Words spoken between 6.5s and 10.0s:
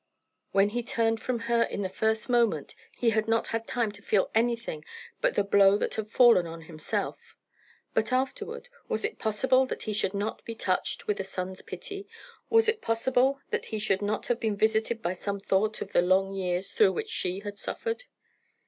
himself. But afterward was it possible that he